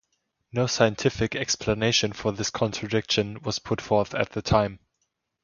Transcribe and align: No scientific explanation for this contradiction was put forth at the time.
No 0.51 0.65
scientific 0.65 1.35
explanation 1.35 2.11
for 2.11 2.31
this 2.31 2.49
contradiction 2.49 3.39
was 3.43 3.59
put 3.59 3.79
forth 3.79 4.15
at 4.15 4.31
the 4.31 4.41
time. 4.41 4.79